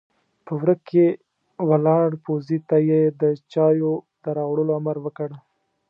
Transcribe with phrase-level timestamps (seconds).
[0.45, 1.05] په وره کې
[1.69, 3.93] ولاړ پوځي ته يې د چايو
[4.23, 5.29] د راوړلو امر وکړ!